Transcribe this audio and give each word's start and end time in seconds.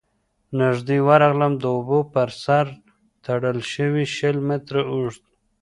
،نږدې 0.61 0.97
ورغلم، 1.07 1.53
د 1.59 1.63
اوبو 1.75 1.99
پر 2.13 2.29
سر 2.43 2.65
تړل 3.25 3.59
شوی 3.73 4.05
شل 4.15 4.37
متره 4.47 4.81
اوږد، 4.93 5.23